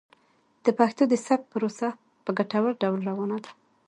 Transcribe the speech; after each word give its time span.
د 0.65 0.67
پښتو 0.79 1.03
د 1.09 1.13
ثبت 1.25 1.45
پروسه 1.51 1.87
په 2.25 2.31
ګټور 2.37 2.73
ډول 2.81 2.99
روانه 3.09 3.37
ده. 3.43 3.51